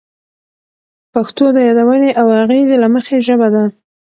پښتو 1.13 1.45
د 1.55 1.57
یادونې 1.67 2.09
او 2.19 2.27
اغیزې 2.43 2.77
له 2.83 2.87
مخې 2.95 3.17
ژبه 3.27 3.47
ده. 3.53 3.63